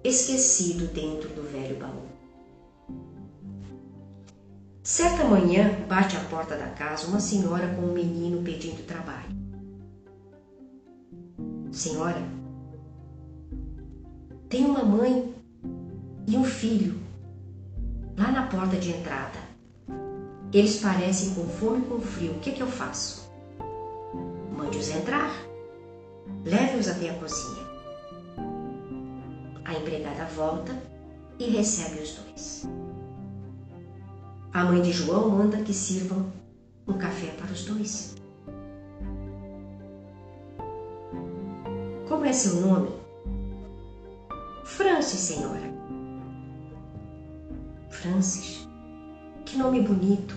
esquecido 0.04 0.86
dentro 0.86 1.28
do 1.30 1.42
velho 1.42 1.76
baú. 1.76 2.06
Certa 4.84 5.24
manhã, 5.24 5.84
bate 5.88 6.16
à 6.16 6.20
porta 6.20 6.56
da 6.56 6.68
casa 6.68 7.08
uma 7.08 7.18
senhora 7.18 7.74
com 7.74 7.82
um 7.82 7.92
menino 7.92 8.42
pedindo 8.42 8.86
trabalho. 8.86 9.36
Senhora, 11.72 12.22
tem 14.48 14.64
uma 14.64 14.84
mãe 14.84 15.34
e 16.28 16.36
um 16.36 16.44
filho 16.44 17.00
lá 18.16 18.30
na 18.30 18.46
porta 18.46 18.76
de 18.76 18.90
entrada. 18.90 19.40
Eles 20.52 20.78
parecem 20.78 21.34
com 21.34 21.48
fome 21.48 21.80
e 21.80 21.88
com 21.88 22.00
frio. 22.00 22.32
O 22.32 22.38
que, 22.38 22.50
é 22.50 22.52
que 22.52 22.62
eu 22.62 22.68
faço? 22.68 23.28
Mande-os 24.56 24.88
entrar. 24.88 25.47
Leve-os 26.44 26.88
até 26.88 27.10
a 27.10 27.14
cozinha. 27.14 27.66
A 29.64 29.74
empregada 29.74 30.24
volta 30.26 30.72
e 31.38 31.50
recebe 31.50 32.00
os 32.00 32.12
dois. 32.14 32.68
A 34.52 34.64
mãe 34.64 34.80
de 34.80 34.92
João 34.92 35.30
manda 35.30 35.62
que 35.62 35.74
sirvam 35.74 36.32
um 36.86 36.94
café 36.94 37.28
para 37.32 37.52
os 37.52 37.64
dois. 37.64 38.16
Como 42.08 42.24
é 42.24 42.32
seu 42.32 42.60
nome? 42.60 42.90
Francis, 44.64 45.20
senhora. 45.20 45.68
Francis, 47.90 48.66
que 49.44 49.58
nome 49.58 49.82
bonito. 49.82 50.34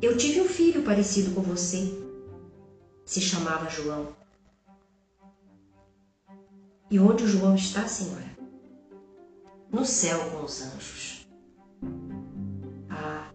Eu 0.00 0.16
tive 0.16 0.40
um 0.40 0.48
filho 0.48 0.82
parecido 0.82 1.34
com 1.34 1.42
você. 1.42 2.11
Se 3.04 3.20
chamava 3.20 3.68
João. 3.68 4.08
E 6.90 6.98
onde 6.98 7.24
o 7.24 7.28
João 7.28 7.54
está, 7.54 7.86
senhora? 7.86 8.30
No 9.70 9.84
céu 9.84 10.18
com 10.30 10.44
os 10.44 10.62
anjos. 10.62 11.26
Ah. 12.90 13.30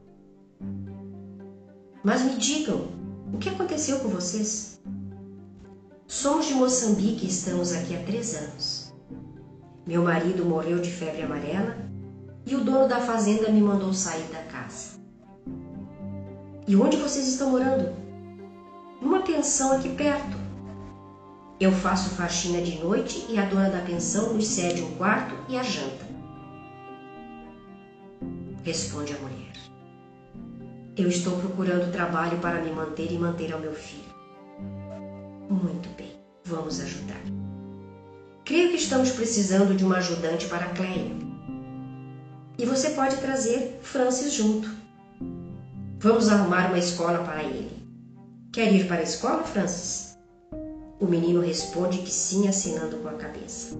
Mas 2.03 2.21
me 2.21 2.38
digam, 2.38 2.88
o 3.34 3.38
que 3.38 3.49
aconteceu 3.49 3.99
com 3.99 4.10
vocês? 4.10 4.80
Somos 6.08 6.45
de 6.45 6.53
Moçambique 6.53 7.25
e 7.25 7.30
estamos 7.30 7.73
aqui 7.73 7.95
há 7.95 8.03
três 8.03 8.36
anos. 8.36 8.93
Meu 9.86 10.03
marido 10.03 10.45
morreu 10.45 10.80
de 10.80 10.91
febre 10.91 11.21
amarela 11.23 11.77
e 12.45 12.56
o 12.56 12.63
dono 12.63 12.88
da 12.88 13.01
fazenda 13.01 13.51
me 13.51 13.62
mandou 13.62 13.93
sair 13.93 14.27
da 14.32 14.43
casa. 14.43 14.97
E 16.67 16.75
onde 16.75 16.97
vocês 16.97 17.27
estão 17.27 17.49
morando? 17.49 18.07
Numa 19.02 19.22
pensão 19.22 19.74
aqui 19.74 19.90
perto. 19.90 20.38
Eu 21.60 21.72
faço 21.72 22.16
faxina 22.16 22.62
de 22.62 22.80
noite 22.80 23.26
e 23.30 23.38
a 23.38 23.46
dona 23.46 23.70
da 23.70 23.82
pensão 23.82 24.34
nos 24.34 24.48
cede 24.48 24.82
um 24.82 24.96
quarto 24.96 25.36
e 25.50 25.58
a 25.58 25.64
janta. 25.64 26.06
Responde 28.64 29.14
a 29.14 29.20
mulher. 29.20 29.54
Eu 30.96 31.08
estou 31.08 31.38
procurando 31.38 31.92
trabalho 31.92 32.40
para 32.40 32.62
me 32.62 32.72
manter 32.72 33.12
e 33.12 33.18
manter 33.18 33.54
ao 33.54 33.60
meu 33.60 33.74
filho. 33.74 34.16
Muito 35.50 35.90
bem, 35.96 36.12
vamos 36.44 36.80
ajudar. 36.80 37.22
Creio 38.44 38.70
que 38.70 38.78
estamos 38.78 39.12
precisando 39.12 39.76
de 39.76 39.86
uma 39.86 39.98
ajudante 39.98 40.48
para 40.48 40.66
a 40.66 40.70
Cleia. 40.70 41.12
E 42.58 42.66
você 42.66 42.92
pode 42.92 43.18
trazer 43.18 43.80
Francis 43.82 44.34
junto. 44.34 44.70
Vamos 46.00 46.30
arrumar 46.30 46.68
uma 46.68 46.80
escola 46.80 47.20
para 47.20 47.44
ele. 47.44 47.77
Quer 48.58 48.74
ir 48.74 48.88
para 48.88 49.02
a 49.02 49.04
escola, 49.04 49.43
Francis? 49.43 50.17
O 51.00 51.06
menino 51.06 51.41
responde 51.41 52.00
que 52.00 52.10
sim, 52.10 52.48
assinando 52.48 52.98
com 52.98 53.08
a 53.08 53.13
cabeça. 53.13 53.78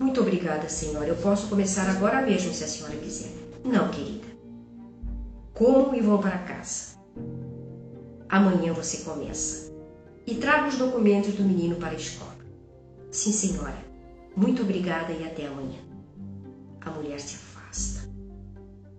Muito 0.00 0.22
obrigada, 0.22 0.70
senhora. 0.70 1.08
Eu 1.08 1.16
posso 1.16 1.48
começar 1.48 1.86
agora 1.90 2.22
mesmo, 2.22 2.54
se 2.54 2.64
a 2.64 2.66
senhora 2.66 2.96
quiser. 2.96 3.30
Não, 3.62 3.90
querida. 3.90 4.26
Comam 5.52 5.94
e 5.94 6.00
vão 6.00 6.18
para 6.18 6.38
casa. 6.38 6.96
Amanhã 8.26 8.72
você 8.72 9.04
começa. 9.04 9.70
E 10.26 10.36
traga 10.36 10.68
os 10.68 10.78
documentos 10.78 11.34
do 11.34 11.42
menino 11.42 11.76
para 11.76 11.90
a 11.90 11.96
escola. 11.96 12.34
Sim, 13.10 13.32
senhora. 13.32 13.84
Muito 14.34 14.62
obrigada 14.62 15.12
e 15.12 15.26
até 15.26 15.46
amanhã. 15.46 15.78
A 16.80 16.88
mulher 16.88 17.20
se 17.20 17.34
afasta. 17.34 18.08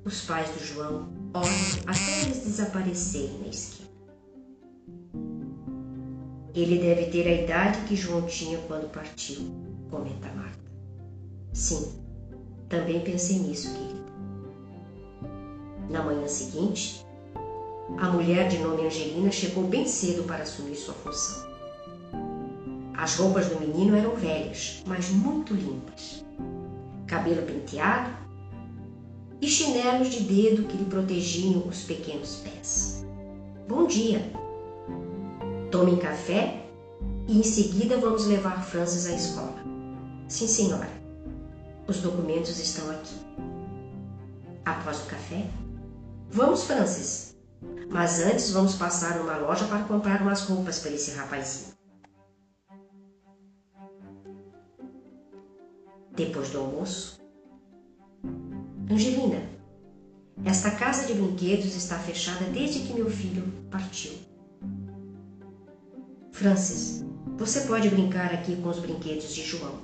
Os 0.05 0.21
pais 0.21 0.47
do 0.51 0.63
João 0.63 1.09
olham 1.33 1.87
até 1.87 2.21
eles 2.21 2.43
desaparecerem 2.43 3.39
na 3.39 3.47
esquina. 3.47 3.92
Ele 6.55 6.77
deve 6.77 7.05
ter 7.07 7.27
a 7.27 7.41
idade 7.43 7.79
que 7.87 7.95
João 7.95 8.23
tinha 8.23 8.57
quando 8.67 8.91
partiu, 8.91 9.39
comenta 9.89 10.31
Marta. 10.33 10.59
Sim, 11.51 11.91
também 12.69 13.01
pensei 13.01 13.39
nisso, 13.39 13.73
querida. 13.73 14.03
Na 15.89 16.03
manhã 16.03 16.27
seguinte, 16.27 17.05
a 17.97 18.09
mulher 18.09 18.47
de 18.47 18.59
nome 18.59 18.85
Angelina 18.85 19.31
chegou 19.31 19.63
bem 19.63 19.87
cedo 19.87 20.23
para 20.23 20.43
assumir 20.43 20.75
sua 20.75 20.93
função. 20.93 21.51
As 22.95 23.15
roupas 23.15 23.47
do 23.47 23.59
menino 23.59 23.95
eram 23.95 24.15
velhas, 24.15 24.83
mas 24.85 25.09
muito 25.09 25.53
limpas 25.53 26.23
cabelo 27.13 27.43
penteado 27.43 28.11
e 29.39 29.47
chinelos 29.47 30.09
de 30.09 30.21
dedo 30.21 30.63
que 30.63 30.77
lhe 30.77 30.85
protegiam 30.85 31.67
os 31.67 31.83
pequenos 31.83 32.37
pés. 32.37 33.05
Bom 33.67 33.85
dia! 33.85 34.42
tomem 35.73 35.97
café 35.97 36.63
e 37.27 37.39
em 37.39 37.41
seguida 37.41 37.97
vamos 37.97 38.27
levar 38.27 38.63
Francis 38.63 39.07
à 39.07 39.15
escola. 39.15 39.55
Sim, 40.27 40.45
senhora. 40.45 40.87
Os 41.87 41.97
documentos 41.97 42.59
estão 42.59 42.91
aqui. 42.91 43.15
Após 44.63 45.01
o 45.01 45.05
café, 45.07 45.49
vamos, 46.29 46.65
Francis. 46.65 47.35
Mas 47.89 48.19
antes 48.19 48.51
vamos 48.51 48.75
passar 48.75 49.17
numa 49.17 49.35
loja 49.37 49.65
para 49.65 49.83
comprar 49.85 50.21
umas 50.21 50.43
roupas 50.43 50.77
para 50.77 50.91
esse 50.91 51.09
rapazinho. 51.15 51.73
Depois 56.15 56.51
do 56.51 56.59
almoço, 56.59 57.19
Angelina, 58.91 59.41
esta 60.45 60.69
casa 60.69 61.07
de 61.07 61.15
brinquedos 61.15 61.75
está 61.75 61.97
fechada 61.97 62.45
desde 62.51 62.81
que 62.81 62.93
meu 62.93 63.09
filho 63.09 63.51
partiu. 63.71 64.32
Francis, 66.33 67.05
você 67.37 67.61
pode 67.61 67.89
brincar 67.89 68.33
aqui 68.33 68.55
com 68.55 68.67
os 68.67 68.79
brinquedos 68.79 69.35
de 69.35 69.43
João. 69.43 69.75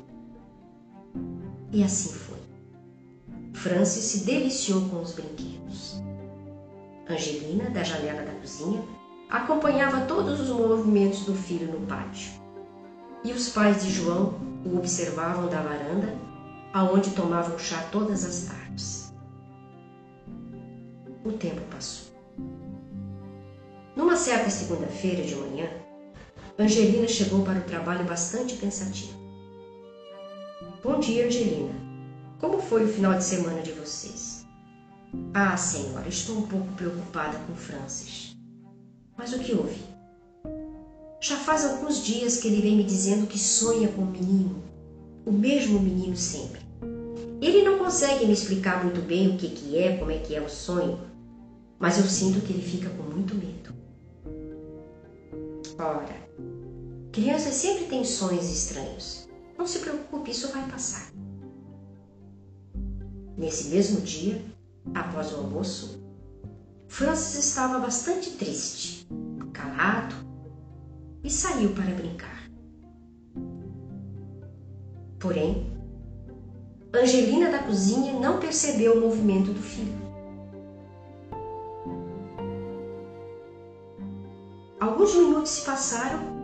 E 1.72 1.84
assim 1.84 2.12
foi. 2.12 2.40
Francis 3.54 4.04
se 4.06 4.26
deliciou 4.26 4.90
com 4.90 5.00
os 5.00 5.14
brinquedos. 5.14 6.02
Angelina, 7.08 7.70
da 7.70 7.84
janela 7.84 8.24
da 8.24 8.32
cozinha, 8.32 8.84
acompanhava 9.30 10.08
todos 10.08 10.40
os 10.40 10.50
movimentos 10.50 11.24
do 11.24 11.36
filho 11.36 11.72
no 11.72 11.86
pátio. 11.86 12.32
E 13.24 13.32
os 13.32 13.50
pais 13.50 13.86
de 13.86 13.92
João 13.92 14.34
o 14.66 14.76
observavam 14.76 15.48
da 15.50 15.62
varanda, 15.62 16.16
aonde 16.74 17.12
tomavam 17.12 17.60
chá 17.60 17.88
todas 17.92 18.26
as 18.26 18.48
tardes. 18.48 19.14
O 21.24 21.32
tempo 21.32 21.62
passou. 21.70 22.12
Numa 23.96 24.16
certa 24.16 24.50
segunda-feira 24.50 25.22
de 25.24 25.36
manhã, 25.36 25.70
Angelina 26.60 27.08
chegou 27.08 27.42
para 27.42 27.60
o 27.60 27.64
trabalho 27.64 28.04
bastante 28.04 28.58
pensativa. 28.58 29.18
Bom 30.84 31.00
dia, 31.00 31.26
Angelina. 31.26 31.74
Como 32.38 32.60
foi 32.60 32.84
o 32.84 32.88
final 32.90 33.18
de 33.18 33.24
semana 33.24 33.62
de 33.62 33.72
vocês? 33.72 34.46
Ah, 35.34 35.56
senhora, 35.56 36.10
estou 36.10 36.38
um 36.38 36.42
pouco 36.42 36.68
preocupada 36.74 37.38
com 37.48 37.56
Francis. 37.56 38.36
Mas 39.18 39.32
o 39.32 39.40
que 39.40 39.54
houve? 39.54 39.82
Já 41.22 41.38
faz 41.38 41.64
alguns 41.64 42.04
dias 42.04 42.42
que 42.42 42.50
ele 42.50 42.62
vem 42.62 42.76
me 42.76 42.84
dizendo 42.84 43.26
que 43.26 43.40
sonha 43.40 43.88
com 43.88 44.02
o 44.02 44.06
um 44.10 44.12
menino, 44.12 44.62
o 45.26 45.32
mesmo 45.32 45.80
menino 45.80 46.18
sempre. 46.18 46.60
Ele 47.42 47.62
não 47.62 47.78
consegue 47.78 48.26
me 48.26 48.34
explicar 48.34 48.84
muito 48.84 49.00
bem 49.00 49.30
o 49.30 49.38
que, 49.38 49.48
que 49.48 49.78
é, 49.78 49.96
como 49.96 50.12
é 50.12 50.18
que 50.18 50.36
é 50.36 50.42
o 50.42 50.50
sonho, 50.50 51.00
mas 51.80 51.98
eu 51.98 52.04
sinto 52.04 52.42
que 52.42 52.52
ele 52.52 52.62
fica 52.62 52.90
com 52.90 53.04
muito 53.04 53.34
medo. 53.34 53.74
Ora, 55.78 56.29
crianças 57.12 57.54
sempre 57.56 57.86
têm 57.86 58.04
sonhos 58.04 58.50
estranhos. 58.50 59.28
Não 59.58 59.66
se 59.66 59.80
preocupe, 59.80 60.32
isso 60.32 60.52
vai 60.52 60.68
passar. 60.70 61.12
Nesse 63.38 63.70
mesmo 63.70 64.02
dia, 64.02 64.44
após 64.94 65.32
o 65.34 65.38
almoço, 65.38 66.04
Francis 66.88 67.46
estava 67.46 67.80
bastante 67.80 68.32
triste, 68.32 69.08
calado 69.54 70.16
e 71.24 71.30
saiu 71.30 71.74
para 71.74 71.94
brincar. 71.94 72.50
Porém, 75.20 75.72
Angelina 76.94 77.52
da 77.52 77.64
cozinha 77.64 78.14
não 78.20 78.40
percebeu 78.40 78.98
o 78.98 79.02
movimento 79.02 79.52
do 79.54 79.62
filho. 79.62 80.10
Alguns 84.80 85.14
minutos 85.14 85.52
se 85.52 85.66
passaram 85.66 86.39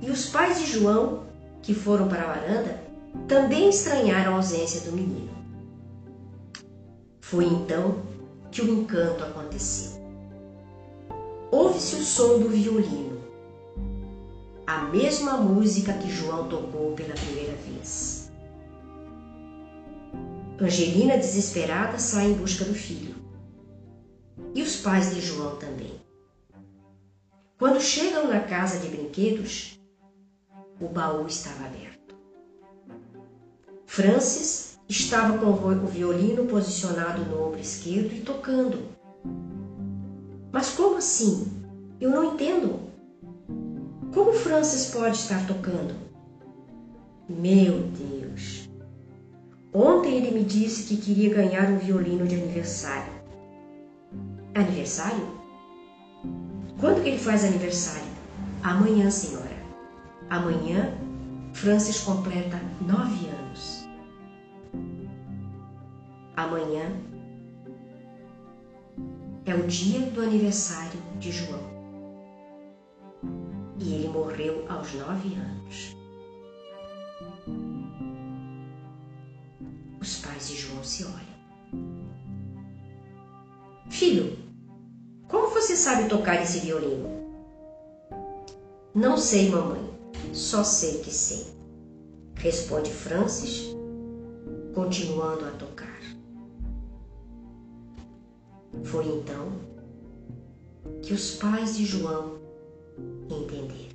e 0.00 0.10
os 0.10 0.26
pais 0.26 0.60
de 0.60 0.66
João, 0.66 1.26
que 1.62 1.74
foram 1.74 2.08
para 2.08 2.22
a 2.22 2.34
varanda, 2.34 2.80
também 3.26 3.68
estranharam 3.68 4.32
a 4.32 4.36
ausência 4.36 4.82
do 4.82 4.92
menino. 4.92 5.30
Foi 7.20 7.44
então 7.44 8.02
que 8.50 8.62
o 8.62 8.68
encanto 8.68 9.24
aconteceu. 9.24 9.98
Ouve-se 11.50 11.96
o 11.96 12.04
som 12.04 12.38
do 12.38 12.48
violino, 12.48 13.18
a 14.66 14.82
mesma 14.82 15.38
música 15.38 15.94
que 15.94 16.10
João 16.10 16.48
tocou 16.48 16.92
pela 16.92 17.14
primeira 17.14 17.54
vez. 17.54 18.30
Angelina, 20.60 21.16
desesperada, 21.16 21.98
sai 21.98 22.26
em 22.26 22.34
busca 22.34 22.64
do 22.64 22.74
filho. 22.74 23.14
E 24.54 24.62
os 24.62 24.76
pais 24.76 25.14
de 25.14 25.20
João 25.20 25.56
também. 25.56 25.94
Quando 27.58 27.80
chegam 27.80 28.28
na 28.28 28.40
casa 28.40 28.78
de 28.78 28.88
brinquedos, 28.88 29.77
o 30.80 30.88
baú 30.88 31.26
estava 31.26 31.66
aberto. 31.66 32.16
Francis 33.86 34.78
estava 34.88 35.38
com 35.38 35.46
o 35.46 35.86
violino 35.86 36.46
posicionado 36.46 37.24
no 37.24 37.48
ombro 37.48 37.60
esquerdo 37.60 38.12
e 38.14 38.20
tocando. 38.20 38.78
Mas 40.52 40.70
como 40.70 40.96
assim? 40.96 41.46
Eu 42.00 42.10
não 42.10 42.34
entendo. 42.34 42.80
Como 44.14 44.32
Francis 44.32 44.90
pode 44.90 45.16
estar 45.16 45.46
tocando? 45.46 45.94
Meu 47.28 47.82
Deus! 47.82 48.68
Ontem 49.72 50.16
ele 50.16 50.30
me 50.30 50.44
disse 50.44 50.84
que 50.84 50.96
queria 50.96 51.34
ganhar 51.34 51.68
um 51.68 51.78
violino 51.78 52.26
de 52.26 52.36
aniversário. 52.36 53.12
Aniversário? 54.54 55.38
Quando 56.80 57.02
que 57.02 57.10
ele 57.10 57.18
faz 57.18 57.44
aniversário? 57.44 58.08
Amanhã, 58.62 59.10
senhora. 59.10 59.47
Amanhã, 60.30 60.92
Francis 61.54 62.00
completa 62.00 62.60
nove 62.80 63.28
anos. 63.28 63.88
Amanhã 66.36 66.92
é 69.46 69.54
o 69.54 69.66
dia 69.66 70.00
do 70.10 70.20
aniversário 70.20 71.00
de 71.18 71.32
João. 71.32 71.78
E 73.78 73.94
ele 73.94 74.08
morreu 74.08 74.64
aos 74.68 74.92
nove 74.94 75.34
anos. 75.34 75.96
Os 80.00 80.20
pais 80.20 80.48
de 80.48 80.56
João 80.56 80.84
se 80.84 81.04
olham. 81.04 81.28
Filho, 83.88 84.38
você 85.68 85.74
sabe 85.74 86.08
tocar 86.08 86.40
esse 86.40 86.60
violino? 86.60 87.08
Não 88.94 89.18
sei, 89.18 89.50
mamãe. 89.50 89.87
Só 90.38 90.62
sei 90.62 91.00
que 91.00 91.12
sei. 91.12 91.44
Responde 92.36 92.92
Francis, 92.92 93.74
continuando 94.72 95.44
a 95.44 95.50
tocar. 95.50 96.00
Foi 98.84 99.04
então 99.04 99.50
que 101.02 101.12
os 101.12 101.32
pais 101.32 101.76
de 101.76 101.84
João 101.84 102.38
entenderam. 103.28 103.87